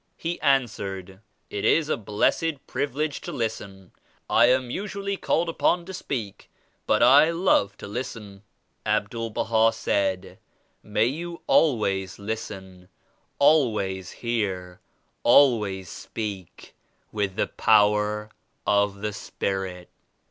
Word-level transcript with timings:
He 0.17 0.41
answered, 0.41 1.19
"It 1.51 1.63
is 1.63 1.87
a 1.87 1.95
blessed 1.95 2.65
privilege 2.65 3.21
to 3.21 3.31
listen. 3.31 3.91
I 4.31 4.47
am 4.47 4.71
usually 4.71 5.15
called 5.15 5.47
upon 5.47 5.85
to 5.85 5.93
speak 5.93 6.49
but 6.87 7.03
I 7.03 7.29
love 7.29 7.77
to 7.77 7.87
listen." 7.87 8.41
Abdul 8.83 9.29
Baha 9.29 9.71
said, 9.71 10.39
"May 10.81 11.05
you 11.05 11.43
always 11.45 12.17
listen, 12.17 12.89
always 13.37 14.09
hear, 14.09 14.79
always 15.21 15.87
speak 15.87 16.73
with 17.11 17.35
the 17.35 17.45
power 17.45 18.31
of 18.65 19.01
the 19.01 19.13
Spirit." 19.13 19.87